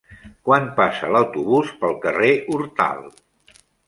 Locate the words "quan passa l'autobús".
0.47-1.73